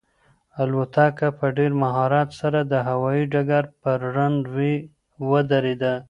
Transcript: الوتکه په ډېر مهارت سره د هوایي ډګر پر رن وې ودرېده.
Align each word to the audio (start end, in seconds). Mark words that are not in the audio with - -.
الوتکه 0.61 1.27
په 1.39 1.45
ډېر 1.57 1.71
مهارت 1.83 2.29
سره 2.41 2.59
د 2.71 2.73
هوایي 2.87 3.23
ډګر 3.33 3.63
پر 3.81 3.99
رن 4.15 4.33
وې 4.53 4.73
ودرېده. 5.29 5.93